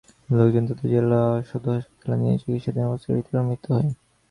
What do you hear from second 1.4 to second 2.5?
সদর হাসপাতালে নিলে